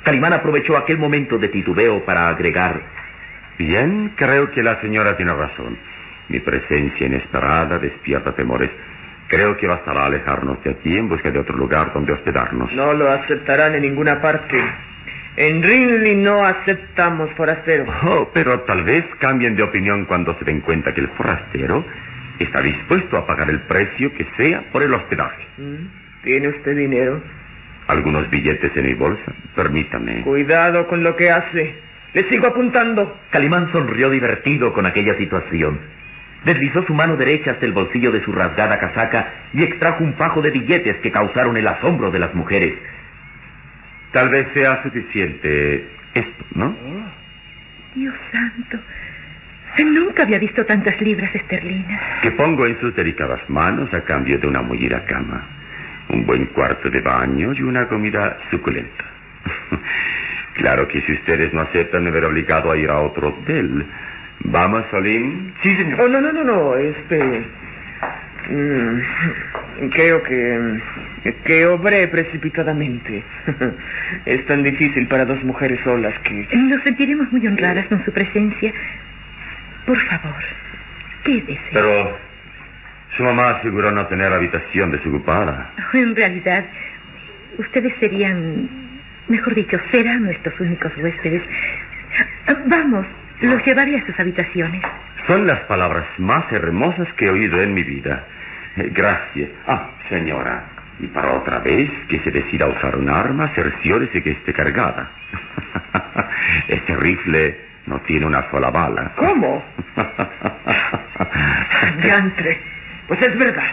Calimán 0.02 0.32
aprovechó 0.32 0.76
aquel 0.76 0.98
momento 0.98 1.38
de 1.38 1.48
titubeo 1.48 2.04
para 2.04 2.28
agregar. 2.28 2.80
Bien, 3.56 4.12
creo 4.16 4.50
que 4.50 4.62
la 4.62 4.80
señora 4.80 5.16
tiene 5.16 5.32
razón. 5.32 5.78
Mi 6.28 6.40
presencia 6.40 7.06
inesperada 7.06 7.78
despierta 7.78 8.32
temores. 8.32 8.70
Creo 9.28 9.56
que 9.56 9.66
bastará 9.66 10.06
alejarnos 10.06 10.62
de 10.62 10.70
aquí 10.72 10.96
en 10.96 11.08
busca 11.08 11.30
de 11.30 11.38
otro 11.38 11.56
lugar 11.56 11.92
donde 11.94 12.12
hospedarnos. 12.12 12.72
No 12.72 12.92
lo 12.92 13.10
aceptarán 13.10 13.74
en 13.76 13.82
ninguna 13.82 14.20
parte. 14.20 14.60
En 15.36 15.62
Rinley 15.62 16.14
no 16.14 16.44
aceptamos 16.44 17.30
forasteros. 17.36 17.88
Oh, 18.04 18.30
pero 18.32 18.60
tal 18.60 18.84
vez 18.84 19.04
cambien 19.18 19.56
de 19.56 19.64
opinión 19.64 20.04
cuando 20.04 20.38
se 20.38 20.44
den 20.44 20.60
cuenta 20.60 20.94
que 20.94 21.00
el 21.00 21.08
forastero 21.08 21.84
está 22.38 22.62
dispuesto 22.62 23.16
a 23.16 23.26
pagar 23.26 23.50
el 23.50 23.60
precio 23.62 24.12
que 24.14 24.26
sea 24.36 24.62
por 24.70 24.82
el 24.82 24.94
hospedaje. 24.94 25.44
¿Mm? 25.58 25.86
¿Tiene 26.22 26.48
usted 26.48 26.76
dinero? 26.76 27.20
Algunos 27.88 28.30
billetes 28.30 28.70
en 28.76 28.86
mi 28.86 28.94
bolsa. 28.94 29.32
Permítame. 29.56 30.22
Cuidado 30.22 30.86
con 30.86 31.02
lo 31.02 31.16
que 31.16 31.30
hace. 31.30 31.74
Le 32.12 32.28
sigo 32.28 32.46
apuntando. 32.46 33.18
Calimán 33.30 33.72
sonrió 33.72 34.10
divertido 34.10 34.72
con 34.72 34.86
aquella 34.86 35.16
situación. 35.18 35.80
Deslizó 36.44 36.84
su 36.86 36.94
mano 36.94 37.16
derecha 37.16 37.52
hasta 37.52 37.66
el 37.66 37.72
bolsillo 37.72 38.12
de 38.12 38.22
su 38.22 38.30
rasgada 38.30 38.78
casaca 38.78 39.32
y 39.52 39.64
extrajo 39.64 40.04
un 40.04 40.14
fajo 40.14 40.42
de 40.42 40.50
billetes 40.50 40.96
que 40.96 41.10
causaron 41.10 41.56
el 41.56 41.66
asombro 41.66 42.10
de 42.10 42.20
las 42.20 42.34
mujeres. 42.34 42.74
Tal 44.14 44.28
vez 44.28 44.46
sea 44.54 44.80
suficiente 44.84 45.88
esto, 46.14 46.44
¿no? 46.54 46.72
Dios 47.96 48.14
santo. 48.30 48.78
Nunca 49.84 50.22
había 50.22 50.38
visto 50.38 50.64
tantas 50.64 51.00
libras 51.00 51.34
esterlinas. 51.34 52.00
Que 52.22 52.30
pongo 52.30 52.64
en 52.64 52.78
sus 52.80 52.94
delicadas 52.94 53.40
manos 53.48 53.92
a 53.92 54.02
cambio 54.04 54.38
de 54.38 54.46
una 54.46 54.62
mullida 54.62 55.04
cama, 55.04 55.44
un 56.10 56.24
buen 56.24 56.46
cuarto 56.46 56.88
de 56.90 57.00
baño 57.00 57.52
y 57.54 57.62
una 57.62 57.88
comida 57.88 58.38
suculenta. 58.52 59.04
claro 60.54 60.86
que 60.86 61.02
si 61.02 61.12
ustedes 61.14 61.52
no 61.52 61.62
aceptan 61.62 62.04
me 62.04 62.12
veré 62.12 62.26
obligado 62.26 62.70
a 62.70 62.76
ir 62.76 62.90
a 62.90 63.00
otro 63.00 63.30
hotel. 63.30 63.84
¿Vamos, 64.44 64.84
Solín? 64.92 65.54
Sí, 65.64 65.74
señor. 65.76 66.02
Oh, 66.02 66.08
no, 66.08 66.20
no, 66.20 66.32
no, 66.32 66.44
no. 66.44 66.76
Este. 66.76 67.18
Mm, 68.48 69.00
creo 69.92 70.22
que. 70.22 70.80
que 71.44 71.66
obré 71.66 72.08
precipitadamente. 72.08 73.22
es 74.26 74.46
tan 74.46 74.62
difícil 74.62 75.06
para 75.08 75.24
dos 75.24 75.42
mujeres 75.44 75.80
solas 75.84 76.14
que. 76.20 76.48
Nos 76.52 76.82
sentiremos 76.84 77.30
muy 77.32 77.46
honradas 77.46 77.86
con 77.86 78.04
su 78.04 78.12
presencia. 78.12 78.72
Por 79.86 79.98
favor, 80.06 80.42
quédese. 81.24 81.60
Pero. 81.72 82.18
Su 83.16 83.22
mamá 83.22 83.50
aseguró 83.50 83.92
no 83.92 84.06
tener 84.08 84.32
habitación 84.32 84.90
desocupada. 84.90 85.70
En 85.92 86.16
realidad, 86.16 86.64
ustedes 87.58 87.92
serían. 88.00 88.68
mejor 89.28 89.54
dicho, 89.54 89.78
serán 89.92 90.24
nuestros 90.24 90.58
únicos 90.58 90.90
huéspedes. 90.96 91.42
Vamos, 92.66 93.06
los 93.40 93.64
llevaré 93.64 93.98
a 93.98 94.06
sus 94.06 94.18
habitaciones. 94.18 94.82
Son 95.26 95.46
las 95.46 95.60
palabras 95.60 96.06
más 96.18 96.50
hermosas 96.52 97.06
que 97.16 97.26
he 97.26 97.30
oído 97.30 97.60
en 97.60 97.72
mi 97.72 97.82
vida. 97.82 98.26
Gracias. 98.76 99.50
Ah, 99.66 99.90
señora. 100.08 100.64
Y 101.00 101.06
para 101.08 101.32
otra 101.32 101.58
vez 101.58 101.90
que 102.08 102.20
se 102.20 102.30
decida 102.30 102.66
usar 102.66 102.96
un 102.96 103.08
arma, 103.08 103.52
cerciórese 103.54 104.22
que 104.22 104.30
esté 104.30 104.52
cargada. 104.52 105.10
este 106.68 106.94
rifle 106.96 107.58
no 107.86 108.00
tiene 108.02 108.26
una 108.26 108.48
sola 108.50 108.70
bala. 108.70 109.12
¿Cómo? 109.16 109.62
Diantre. 112.00 112.60
Pues 113.08 113.20
es 113.22 113.36
verdad. 113.36 113.64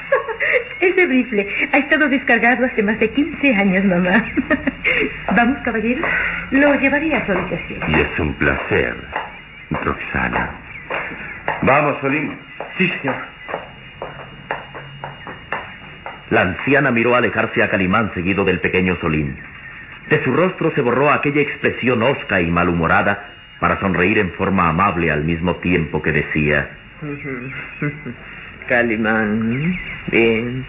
Ese 0.80 1.06
rifle 1.06 1.48
ha 1.72 1.78
estado 1.78 2.10
descargado 2.10 2.66
hace 2.66 2.84
más 2.84 3.00
de 3.00 3.10
15 3.12 3.56
años, 3.56 3.86
mamá. 3.86 4.12
Vamos, 5.36 5.58
caballero. 5.64 6.06
Lo 6.50 6.74
llevaré 6.76 7.16
a 7.16 7.26
su 7.26 7.32
habitación. 7.32 7.80
Y 7.88 8.00
es 8.00 8.20
un 8.20 8.34
placer, 8.34 8.96
Roxana. 9.70 10.50
Vamos, 11.62 11.98
Solín. 12.02 12.36
Sí, 12.78 12.92
señor. 13.02 13.31
La 16.32 16.42
anciana 16.42 16.92
miró 16.92 17.14
alejarse 17.14 17.62
a 17.62 17.70
Calimán 17.70 18.14
seguido 18.14 18.46
del 18.46 18.62
pequeño 18.62 18.98
Solín. 19.02 19.38
De 20.10 20.24
su 20.24 20.32
rostro 20.32 20.74
se 20.74 20.82
borró 20.82 21.12
aquella 21.12 21.42
expresión 21.42 22.02
hosca 22.02 22.42
y 22.42 22.50
malhumorada 22.50 23.32
para 23.60 23.80
sonreír 23.82 24.18
en 24.18 24.32
forma 24.32 24.70
amable 24.70 25.12
al 25.12 25.24
mismo 25.26 25.58
tiempo 25.58 26.02
que 26.02 26.14
decía... 26.14 26.70
Calimán, 28.68 29.78
bien. 30.10 30.66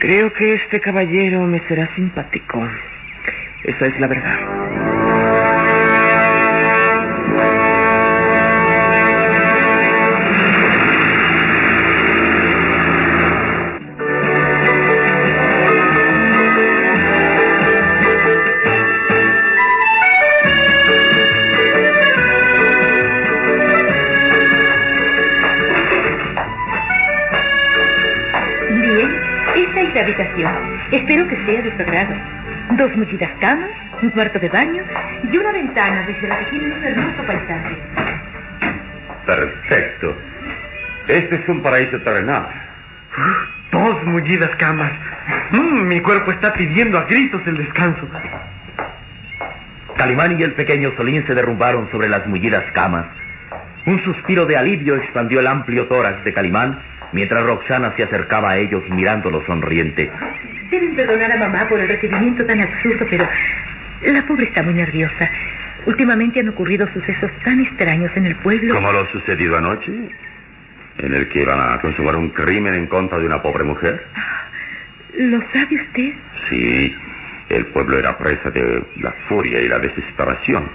Creo 0.00 0.32
que 0.34 0.54
este 0.54 0.80
caballero 0.80 1.40
me 1.46 1.60
será 1.66 1.88
simpático. 1.94 2.62
Esa 3.64 3.86
es 3.86 4.00
la 4.00 4.06
verdad. 4.06 4.87
Sea 31.48 31.62
de 31.62 31.76
su 31.76 31.82
agrado. 31.82 32.14
Dos 32.76 32.96
mullidas 32.96 33.30
camas, 33.40 33.70
un 34.02 34.10
cuarto 34.10 34.38
de 34.38 34.48
baño 34.50 34.82
y 35.32 35.36
una 35.36 35.52
ventana 35.52 36.04
desde 36.06 36.28
la 36.28 36.38
que 36.38 36.44
tiene 36.46 36.74
un 36.74 36.84
hermoso 36.84 37.22
paisaje. 37.26 37.76
Perfecto. 39.26 40.16
Este 41.08 41.36
es 41.36 41.48
un 41.48 41.62
paraíso 41.62 41.98
terrenal. 42.00 42.46
Dos 43.72 44.04
mullidas 44.04 44.50
camas. 44.58 44.92
Mm, 45.52 45.86
mi 45.88 46.00
cuerpo 46.00 46.32
está 46.32 46.52
pidiendo 46.52 46.98
a 46.98 47.04
gritos 47.04 47.40
el 47.46 47.56
descanso. 47.56 48.06
Calimán 49.96 50.38
y 50.38 50.42
el 50.42 50.52
pequeño 50.52 50.92
Solín 50.96 51.26
se 51.26 51.34
derrumbaron 51.34 51.90
sobre 51.90 52.08
las 52.08 52.26
mullidas 52.26 52.64
camas. 52.72 53.06
Un 53.86 54.04
suspiro 54.04 54.44
de 54.44 54.56
alivio 54.56 54.96
expandió 54.96 55.40
el 55.40 55.46
amplio 55.46 55.86
tórax 55.86 56.22
de 56.24 56.32
Calimán 56.34 56.78
mientras 57.12 57.42
Roxana 57.42 57.94
se 57.96 58.02
acercaba 58.02 58.50
a 58.50 58.58
ellos 58.58 58.82
mirándolo 58.90 59.44
sonriente. 59.46 60.12
Deben 60.70 60.94
perdonar 60.96 61.32
a 61.32 61.36
mamá 61.36 61.68
por 61.68 61.80
el 61.80 61.88
recibimiento 61.88 62.44
tan 62.44 62.60
absurdo, 62.60 63.06
pero 63.10 63.28
la 64.02 64.26
pobre 64.26 64.44
está 64.44 64.62
muy 64.62 64.74
nerviosa. 64.74 65.30
Últimamente 65.86 66.40
han 66.40 66.48
ocurrido 66.50 66.86
sucesos 66.92 67.30
tan 67.44 67.60
extraños 67.60 68.10
en 68.16 68.26
el 68.26 68.36
pueblo. 68.36 68.74
¿Como 68.74 68.92
lo 68.92 69.06
sucedido 69.06 69.56
anoche? 69.56 69.92
¿En 70.98 71.14
el 71.14 71.28
que 71.28 71.42
iban 71.42 71.60
a 71.60 71.80
consumar 71.80 72.16
un 72.16 72.30
crimen 72.30 72.74
en 72.74 72.86
contra 72.86 73.18
de 73.18 73.26
una 73.26 73.40
pobre 73.40 73.64
mujer? 73.64 74.04
¿Lo 75.16 75.40
sabe 75.52 75.76
usted? 75.76 76.12
Sí, 76.50 76.94
el 77.48 77.66
pueblo 77.66 77.98
era 77.98 78.18
presa 78.18 78.50
de 78.50 78.84
la 78.96 79.12
furia 79.28 79.60
y 79.60 79.68
la 79.68 79.78
desesperación. 79.78 80.68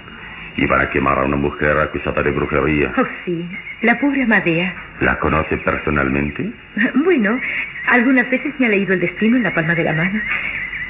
Iban 0.56 0.80
a 0.80 0.90
quemar 0.90 1.18
a 1.18 1.24
una 1.24 1.36
mujer 1.36 1.76
acusada 1.78 2.22
de 2.22 2.30
brujería. 2.30 2.92
Oh, 2.96 3.06
sí, 3.24 3.48
la 3.82 3.98
pobre 3.98 4.22
Amadea. 4.22 4.74
¿La 5.00 5.18
conoce 5.18 5.56
personalmente? 5.58 6.50
Bueno, 6.94 7.40
algunas 7.88 8.28
veces 8.30 8.52
me 8.58 8.66
ha 8.66 8.70
leído 8.70 8.94
el 8.94 9.00
destino 9.00 9.36
en 9.36 9.42
la 9.42 9.54
palma 9.54 9.74
de 9.74 9.84
la 9.84 9.92
mano. 9.92 10.20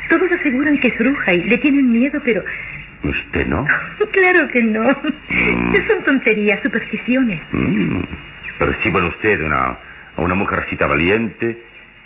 Todos 0.08 0.30
aseguran 0.32 0.78
que 0.78 0.88
es 0.88 0.99
bruja 0.99 1.32
y 1.32 1.44
le 1.44 1.58
tienen 1.58 1.90
miedo, 1.90 2.20
pero... 2.25 2.44
¿Usted 3.02 3.46
no? 3.46 3.66
Claro 4.12 4.49
que 4.49 4.62
no. 4.62 4.84
Son 5.88 6.04
tonterías, 6.04 6.61
supersticiones. 6.62 7.40
Mm. 7.50 8.00
Percibe 8.58 9.02
usted 9.08 9.40
una, 9.42 9.76
una 10.16 10.34
mujercita 10.34 10.87
valiente 10.87 11.58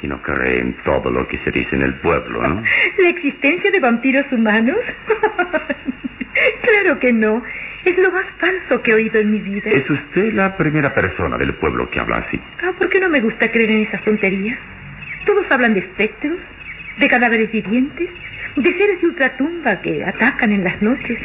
y 0.02 0.06
no 0.06 0.22
cree 0.22 0.60
en 0.60 0.74
todo 0.84 1.10
lo 1.10 1.26
que 1.28 1.38
se 1.38 1.50
dice 1.50 1.76
en 1.76 1.82
el 1.82 1.94
pueblo, 1.94 2.46
¿no? 2.46 2.62
¿La 2.98 3.08
existencia 3.08 3.70
de 3.70 3.80
vampiros 3.80 4.30
humanos? 4.32 4.78
claro 6.62 6.98
que 6.98 7.12
no. 7.12 7.42
Es 7.84 7.96
lo 7.96 8.10
más 8.10 8.24
falso 8.38 8.82
que 8.82 8.90
he 8.90 8.94
oído 8.94 9.20
en 9.20 9.30
mi 9.30 9.40
vida. 9.40 9.70
¿Es 9.70 9.88
usted 9.88 10.32
la 10.34 10.56
primera 10.56 10.92
persona 10.92 11.38
del 11.38 11.54
pueblo 11.54 11.88
que 11.90 12.00
habla 12.00 12.18
así? 12.18 12.40
Ah, 12.62 12.72
¿por 12.76 12.88
qué 12.88 13.00
no 13.00 13.08
me 13.08 13.20
gusta 13.20 13.50
creer 13.50 13.70
en 13.70 13.82
esas 13.86 14.02
tonterías? 14.04 14.58
Todos 15.24 15.46
hablan 15.50 15.74
de 15.74 15.80
espectros, 15.80 16.38
de 16.98 17.08
cadáveres 17.08 17.50
vivientes, 17.52 18.08
de 18.56 18.78
seres 18.78 19.00
de 19.00 19.06
ultratumba 19.06 19.80
que 19.80 20.04
atacan 20.04 20.52
en 20.52 20.64
las 20.64 20.80
noches, 20.82 21.18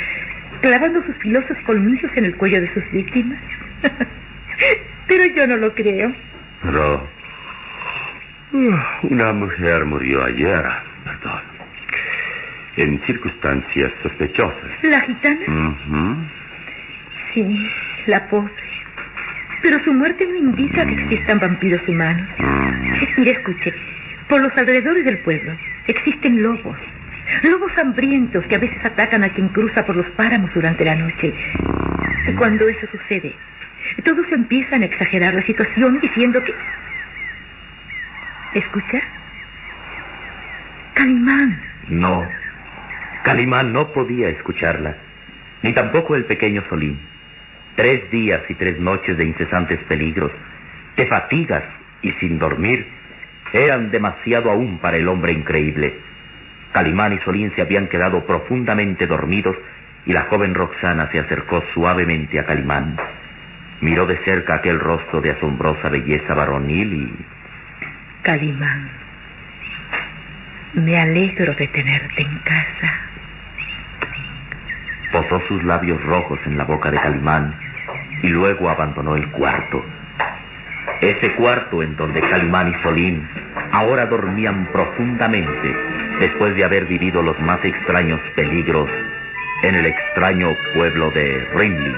clavando 0.61 1.03
sus 1.05 1.15
filosos 1.17 1.57
colmillos 1.65 2.11
en 2.15 2.25
el 2.25 2.35
cuello 2.37 2.61
de 2.61 2.73
sus 2.73 2.91
víctimas. 2.91 3.39
Pero 5.07 5.25
yo 5.35 5.47
no 5.47 5.57
lo 5.57 5.73
creo. 5.73 6.13
Pero... 6.61 7.07
uh, 8.53 9.07
una 9.09 9.33
mujer 9.33 9.85
murió 9.85 10.23
ayer, 10.23 10.63
perdón, 11.03 11.41
en 12.77 12.99
circunstancias 13.05 13.91
sospechosas. 14.01 14.71
¿La 14.83 15.01
gitana? 15.01 15.75
Sí, 17.33 17.69
la 18.07 18.27
pobre. 18.27 18.51
Pero 19.61 19.81
su 19.83 19.93
muerte 19.93 20.25
no 20.27 20.35
indica 20.35 20.85
que 20.85 20.93
existan 20.93 21.39
vampiros 21.39 21.87
humanos. 21.87 22.27
Mm. 22.37 22.93
Mire, 23.17 23.31
escuche. 23.31 23.73
Por 24.27 24.41
los 24.41 24.55
alrededores 24.57 25.05
del 25.05 25.19
pueblo 25.19 25.55
existen 25.87 26.41
lobos. 26.41 26.77
Lobos 27.43 27.71
hambrientos 27.77 28.45
que 28.45 28.55
a 28.55 28.59
veces 28.59 28.83
atacan 28.83 29.23
a 29.23 29.29
quien 29.29 29.49
cruza 29.49 29.85
por 29.85 29.95
los 29.95 30.09
páramos 30.11 30.53
durante 30.53 30.83
la 30.83 30.95
noche. 30.95 31.33
Y 32.27 32.33
cuando 32.33 32.67
eso 32.67 32.87
sucede, 32.91 33.33
todos 34.03 34.25
empiezan 34.31 34.81
a 34.81 34.85
exagerar 34.85 35.33
la 35.33 35.43
situación 35.43 35.99
diciendo 36.01 36.43
que... 36.43 36.53
¿Escucha? 38.53 39.01
Calimán. 40.93 41.59
No, 41.87 42.27
Calimán 43.23 43.71
no 43.71 43.93
podía 43.93 44.27
escucharla, 44.27 44.97
ni 45.61 45.71
tampoco 45.71 46.15
el 46.15 46.25
pequeño 46.25 46.61
Solín. 46.67 46.99
Tres 47.75 48.11
días 48.11 48.41
y 48.49 48.53
tres 48.55 48.79
noches 48.79 49.17
de 49.17 49.25
incesantes 49.25 49.79
peligros, 49.85 50.31
de 50.97 51.07
fatigas 51.07 51.63
y 52.01 52.11
sin 52.19 52.37
dormir, 52.37 52.85
eran 53.53 53.91
demasiado 53.91 54.51
aún 54.51 54.77
para 54.79 54.97
el 54.97 55.07
hombre 55.07 55.31
increíble. 55.31 55.99
Calimán 56.73 57.13
y 57.13 57.19
Solín 57.19 57.53
se 57.55 57.61
habían 57.61 57.87
quedado 57.87 58.25
profundamente 58.25 59.07
dormidos 59.07 59.55
y 60.05 60.11
la 60.11 60.23
joven 60.23 60.53
Roxana 60.53 61.09
se 61.11 61.19
acercó 61.19 61.63
suavemente 61.73 62.39
a 62.39 62.45
Calimán. 62.45 62.97
Miró 63.79 64.05
de 64.05 64.17
cerca 64.25 64.55
aquel 64.55 64.79
rostro 64.79 65.21
de 65.21 65.31
asombrosa 65.31 65.87
belleza 65.89 66.33
varonil 66.33 66.93
y 66.93 67.25
Calimán. 68.21 68.89
Me 70.73 70.99
alegro 70.99 71.53
de 71.53 71.67
tenerte 71.67 72.21
en 72.21 72.39
casa. 72.39 73.12
Posó 75.13 75.39
sus 75.47 75.63
labios 75.63 76.03
rojos 76.03 76.39
en 76.45 76.57
la 76.57 76.65
boca 76.65 76.89
de 76.89 76.97
Calimán 76.97 77.55
y 78.23 78.29
luego 78.29 78.69
abandonó 78.69 79.15
el 79.15 79.29
cuarto. 79.29 79.85
Ese 81.01 81.35
cuarto 81.35 81.83
en 81.83 81.95
donde 81.95 82.19
Calimán 82.19 82.69
y 82.69 82.83
Solín 82.83 83.29
ahora 83.71 84.07
dormían 84.07 84.67
profundamente 84.71 85.75
después 86.19 86.55
de 86.55 86.63
haber 86.63 86.85
vivido 86.85 87.21
los 87.21 87.39
más 87.39 87.63
extraños 87.63 88.19
peligros 88.35 88.89
en 89.61 89.75
el 89.75 89.85
extraño 89.85 90.49
pueblo 90.73 91.11
de 91.11 91.47
Rinley. 91.55 91.95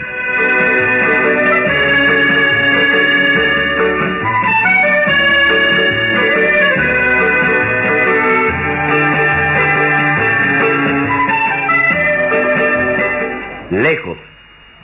Lejos, 13.75 14.17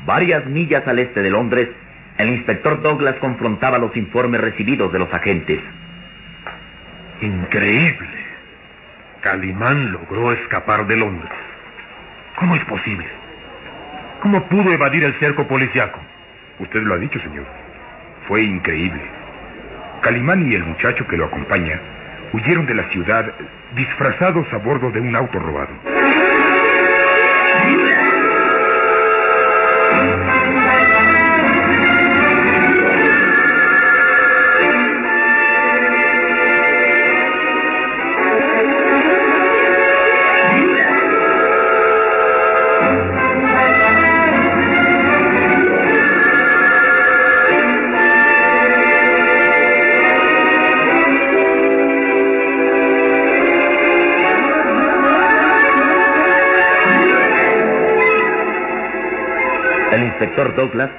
varias 0.06 0.46
millas 0.48 0.86
al 0.86 1.00
este 1.00 1.22
de 1.22 1.30
Londres, 1.30 1.70
el 2.18 2.28
inspector 2.28 2.82
Douglas 2.82 3.16
confrontaba 3.22 3.78
los 3.78 3.96
informes 3.96 4.42
recibidos 4.42 4.92
de 4.92 5.00
los 5.00 5.14
agentes. 5.14 5.60
Increíble. 7.22 8.10
Calimán 9.22 9.94
logró 9.94 10.34
escapar 10.34 10.88
de 10.88 10.98
Londres. 10.98 11.32
¿Cómo 12.36 12.56
es 12.56 12.66
posible? 12.66 13.08
¿Cómo 14.22 14.44
pudo 14.50 14.74
evadir 14.74 15.06
el 15.06 15.18
cerco 15.20 15.48
policiaco? 15.48 16.00
Usted 16.60 16.82
lo 16.82 16.96
ha 16.96 16.98
dicho, 16.98 17.20
señor. 17.22 17.46
Fue 18.28 18.42
increíble. 18.42 19.04
Calimán 20.02 20.52
y 20.52 20.56
el 20.56 20.66
muchacho 20.66 21.08
que 21.08 21.16
lo 21.16 21.26
acompaña 21.26 21.80
huyeron 22.34 22.66
de 22.66 22.76
la 22.76 22.90
ciudad 22.90 23.32
disfrazados 23.74 24.52
a 24.52 24.58
bordo 24.58 24.92
de 24.92 25.00
un 25.00 25.16
auto 25.16 25.40
robado. 25.40 25.72
El 60.02 60.08
inspector 60.08 60.56
Douglas 60.56 60.90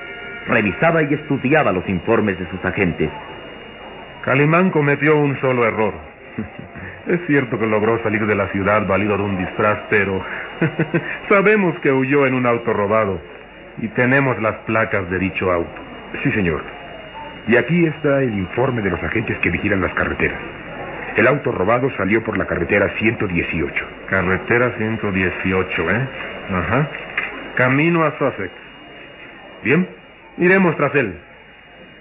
revisaba 0.47 1.03
y 1.03 1.15
estudiaba 1.15 1.73
los 1.73 1.89
informes 1.89 2.39
de 2.39 2.49
sus 2.51 2.65
agentes. 2.65 3.11
Calimán 4.23 4.71
cometió 4.71 5.19
un 5.19 5.41
solo 5.41 5.67
error. 5.67 5.95
Es 7.09 7.19
cierto 7.27 7.59
que 7.59 7.67
logró 7.67 8.01
salir 8.05 8.25
de 8.29 8.37
la 8.37 8.47
ciudad 8.53 8.87
valido 8.87 9.17
de 9.17 9.25
un 9.25 9.37
disfraz, 9.37 9.77
pero 9.91 10.25
sabemos 11.29 11.77
que 11.81 11.91
huyó 11.91 12.27
en 12.27 12.35
un 12.35 12.47
auto 12.47 12.73
robado 12.73 13.21
y 13.79 13.89
tenemos 13.89 14.41
las 14.41 14.55
placas 14.67 15.11
de 15.11 15.19
dicho 15.19 15.51
auto. 15.51 15.83
Sí, 16.23 16.31
señor. 16.31 16.63
Y 17.49 17.57
aquí 17.57 17.87
está 17.87 18.23
el 18.23 18.33
informe 18.35 18.83
de 18.83 18.91
los 18.91 19.03
agentes 19.03 19.37
que 19.41 19.51
vigilan 19.51 19.81
las 19.81 19.93
carreteras. 19.95 20.39
El 21.17 21.27
auto 21.27 21.51
robado 21.51 21.91
salió 21.97 22.23
por 22.23 22.39
la 22.39 22.47
carretera 22.47 22.89
118. 22.97 23.85
Carretera 24.09 24.73
118, 24.79 25.91
¿eh? 25.91 26.09
Ajá. 26.53 26.89
Camino 27.57 28.05
a 28.05 28.17
Sussex. 28.17 28.63
Bien, 29.63 29.89
iremos 30.39 30.77
tras 30.77 30.95
él. 30.95 31.19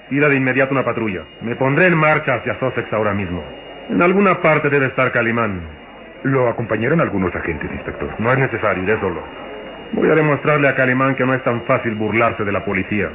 Pida 0.10 0.28
de 0.30 0.36
inmediato 0.36 0.74
una 0.74 0.84
patrulla. 0.84 1.22
Me 1.42 1.56
pondré 1.56 1.86
en 1.86 1.96
marcha 1.96 2.36
hacia 2.36 2.60
Sussex 2.60 2.92
ahora 2.92 3.14
mismo. 3.14 3.44
En 3.90 4.02
alguna 4.02 4.42
parte 4.42 4.70
debe 4.70 4.88
estar 4.88 5.12
Calimán. 5.12 5.62
¿Lo 6.24 6.50
acompañaron 6.50 7.02
algunos 7.02 7.36
agentes, 7.36 7.72
inspector? 7.72 8.10
No 8.20 8.32
es 8.32 8.38
necesario, 8.38 8.84
iré 8.84 9.00
solo. 9.00 9.24
Voy 9.94 10.10
a 10.10 10.16
demostrarle 10.16 10.68
a 10.68 10.76
Calimán 10.76 11.16
que 11.16 11.26
no 11.26 11.34
es 11.34 11.44
tan 11.44 11.64
fácil 11.64 11.96
burlarse 11.96 12.44
de 12.44 12.52
la 12.52 12.64
policía. 12.64 13.10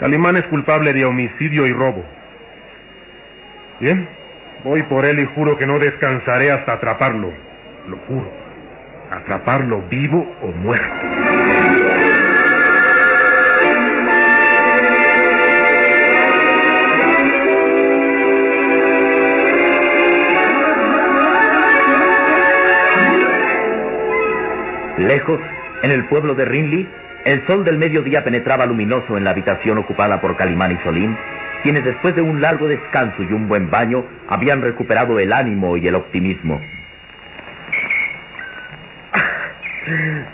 Calimán 0.00 0.36
es 0.36 0.46
culpable 0.46 0.92
de 0.92 1.04
homicidio 1.04 1.66
y 1.66 1.72
robo. 1.72 2.04
Bien, 3.80 4.08
voy 4.64 4.82
por 4.84 5.04
él 5.04 5.20
y 5.20 5.26
juro 5.34 5.56
que 5.56 5.66
no 5.66 5.78
descansaré 5.78 6.50
hasta 6.50 6.74
atraparlo. 6.74 7.32
Lo 7.88 7.96
juro. 8.08 8.30
Atraparlo 9.10 9.82
vivo 9.88 10.36
o 10.42 10.46
muerto. 10.48 11.47
Abajo, 25.08 25.38
en 25.82 25.90
el 25.90 26.04
pueblo 26.06 26.34
de 26.34 26.44
Rinley, 26.44 26.88
el 27.24 27.46
sol 27.46 27.64
del 27.64 27.78
mediodía 27.78 28.24
penetraba 28.24 28.66
luminoso 28.66 29.16
en 29.16 29.24
la 29.24 29.30
habitación 29.30 29.78
ocupada 29.78 30.20
por 30.20 30.36
Calimán 30.36 30.72
y 30.72 30.84
Solín, 30.84 31.16
quienes 31.62 31.84
después 31.84 32.14
de 32.14 32.22
un 32.22 32.40
largo 32.40 32.68
descanso 32.68 33.22
y 33.22 33.32
un 33.32 33.48
buen 33.48 33.70
baño 33.70 34.04
habían 34.28 34.62
recuperado 34.62 35.18
el 35.18 35.32
ánimo 35.32 35.76
y 35.76 35.86
el 35.86 35.94
optimismo. 35.94 36.60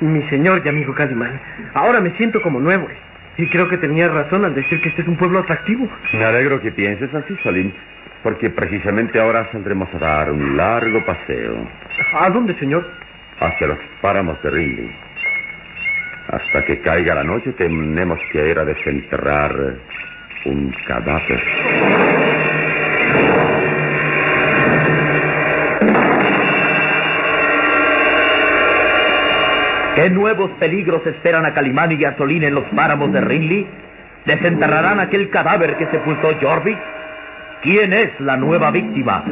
Mi 0.00 0.22
señor 0.28 0.62
y 0.64 0.68
amigo 0.68 0.94
Calimán, 0.94 1.40
ahora 1.74 2.00
me 2.00 2.10
siento 2.16 2.42
como 2.42 2.60
nuevo. 2.60 2.88
Y 3.36 3.48
creo 3.48 3.68
que 3.68 3.78
tenía 3.78 4.08
razón 4.08 4.44
al 4.44 4.54
decir 4.54 4.80
que 4.80 4.90
este 4.90 5.02
es 5.02 5.08
un 5.08 5.16
pueblo 5.16 5.40
atractivo. 5.40 5.88
Me 6.12 6.24
alegro 6.24 6.60
que 6.60 6.70
pienses 6.70 7.12
así, 7.14 7.36
Solín, 7.42 7.74
porque 8.22 8.50
precisamente 8.50 9.20
ahora 9.20 9.48
saldremos 9.50 9.92
a 9.94 9.98
dar 9.98 10.30
un 10.30 10.56
largo 10.56 11.04
paseo. 11.04 11.68
¿A 12.14 12.30
dónde, 12.30 12.54
señor? 12.58 13.03
Hacia 13.40 13.66
los 13.66 13.78
páramos 14.00 14.40
de 14.42 14.50
Rinley. 14.50 14.96
Hasta 16.28 16.64
que 16.64 16.80
caiga 16.80 17.14
la 17.14 17.24
noche 17.24 17.52
tenemos 17.52 18.18
que 18.32 18.48
ir 18.48 18.58
a 18.58 18.64
desenterrar 18.64 19.52
un 20.46 20.74
cadáver. 20.86 21.42
¿Qué 29.94 30.10
nuevos 30.10 30.50
peligros 30.58 31.06
esperan 31.06 31.46
a 31.46 31.54
Calimán 31.54 31.92
y 31.92 32.04
a 32.04 32.16
Solín 32.16 32.42
en 32.42 32.54
los 32.54 32.64
páramos 32.74 33.12
de 33.12 33.20
Rinley? 33.20 33.66
¿Desenterrarán 34.24 34.98
aquel 34.98 35.30
cadáver 35.30 35.76
que 35.76 35.86
sepultó 35.86 36.36
Jorvik? 36.40 36.78
¿Quién 37.62 37.92
es 37.92 38.18
la 38.20 38.36
nueva 38.36 38.70
víctima? 38.70 39.24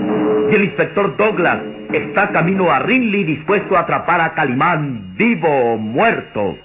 Y 0.50 0.54
el 0.54 0.64
inspector 0.64 1.16
Douglas 1.16 1.58
está 1.92 2.30
camino 2.30 2.70
a 2.70 2.78
Rinley 2.80 3.24
dispuesto 3.24 3.76
a 3.76 3.80
atrapar 3.80 4.20
a 4.20 4.34
Calimán 4.34 5.14
vivo 5.16 5.48
o 5.48 5.76
muerto. 5.76 6.56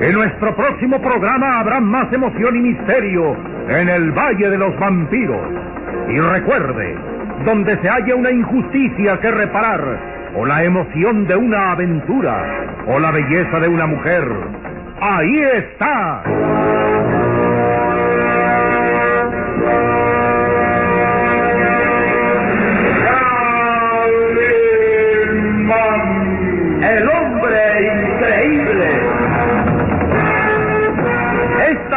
En 0.00 0.14
nuestro 0.14 0.54
próximo 0.54 1.02
programa 1.02 1.60
habrá 1.60 1.80
más 1.80 2.12
emoción 2.12 2.56
y 2.56 2.60
misterio 2.60 3.36
en 3.68 3.88
el 3.88 4.12
Valle 4.12 4.48
de 4.48 4.56
los 4.58 4.78
Vampiros. 4.78 5.52
Y 6.08 6.20
recuerde, 6.20 7.17
donde 7.44 7.80
se 7.80 7.88
haya 7.88 8.14
una 8.14 8.30
injusticia 8.30 9.18
que 9.20 9.30
reparar, 9.30 10.32
o 10.36 10.44
la 10.44 10.62
emoción 10.64 11.26
de 11.26 11.36
una 11.36 11.72
aventura, 11.72 12.66
o 12.86 12.98
la 12.98 13.10
belleza 13.10 13.60
de 13.60 13.68
una 13.68 13.86
mujer, 13.86 14.24
ahí 15.00 15.40
está. 15.40 16.22
El 26.80 27.08
hombre 27.08 27.60
increíble. 28.04 28.77